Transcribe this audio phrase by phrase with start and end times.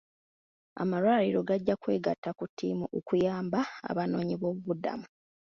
[0.81, 3.59] Amalwaliro gajja kwegatta ku ttiimu okuyamba
[3.89, 5.05] abanoonyiboobubudamu.